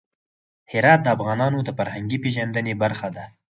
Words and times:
هرات 0.71 0.99
د 1.03 1.07
افغانانو 1.15 1.59
د 1.63 1.69
فرهنګي 1.77 2.17
پیژندنې 2.23 2.73
برخه 2.83 3.07
ده. 3.15 3.25